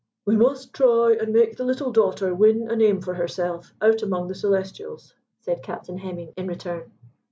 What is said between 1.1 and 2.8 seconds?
and make the little daughter win a